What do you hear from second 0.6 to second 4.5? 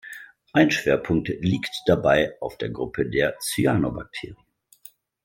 Schwerpunkt liegt dabei auf der Gruppe der Cyanobakterien.